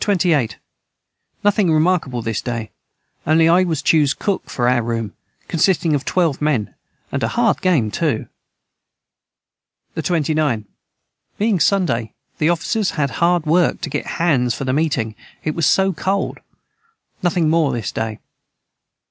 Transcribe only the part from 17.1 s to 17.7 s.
nothing